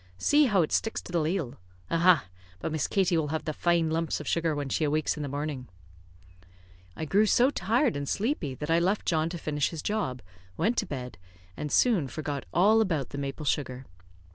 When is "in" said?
5.15-5.21